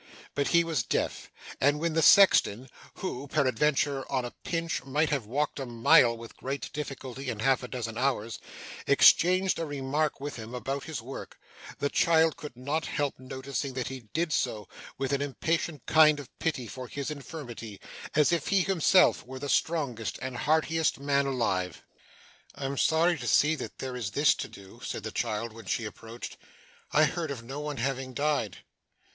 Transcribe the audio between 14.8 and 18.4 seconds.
with an impatient kind of pity for his infirmity, as